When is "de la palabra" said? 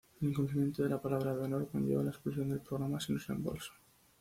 0.81-1.35